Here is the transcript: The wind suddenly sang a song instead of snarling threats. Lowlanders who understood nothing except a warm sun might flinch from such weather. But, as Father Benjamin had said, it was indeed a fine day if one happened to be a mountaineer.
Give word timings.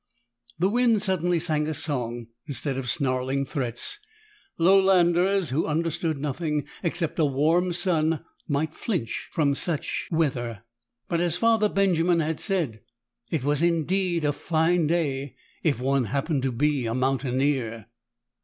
The 0.57 0.67
wind 0.67 1.03
suddenly 1.03 1.37
sang 1.37 1.67
a 1.67 1.75
song 1.75 2.25
instead 2.47 2.75
of 2.75 2.89
snarling 2.89 3.45
threats. 3.45 3.99
Lowlanders 4.57 5.49
who 5.51 5.67
understood 5.67 6.17
nothing 6.17 6.65
except 6.81 7.19
a 7.19 7.25
warm 7.25 7.71
sun 7.71 8.25
might 8.47 8.73
flinch 8.73 9.29
from 9.31 9.53
such 9.53 10.07
weather. 10.09 10.63
But, 11.07 11.21
as 11.21 11.37
Father 11.37 11.69
Benjamin 11.69 12.19
had 12.19 12.39
said, 12.39 12.81
it 13.29 13.43
was 13.43 13.61
indeed 13.61 14.25
a 14.25 14.33
fine 14.33 14.87
day 14.87 15.35
if 15.61 15.79
one 15.79 16.05
happened 16.05 16.41
to 16.41 16.51
be 16.51 16.87
a 16.87 16.95
mountaineer. 16.95 17.85